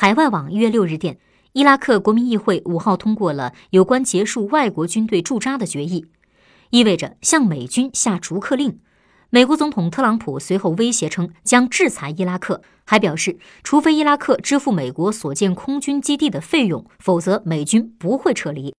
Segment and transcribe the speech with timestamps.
[0.00, 1.18] 海外网一月六日电
[1.52, 6.06] 伊拉克国民议会五号通过了有关结束外国军队驻扎的决议
[6.70, 8.78] 意味着向美军下逐客令。
[9.28, 18.68] 美国总统特朗普随后威胁称将制裁伊拉克还表示除非伊拉克支付美国所建空军基地的费用否则美军不会撤离。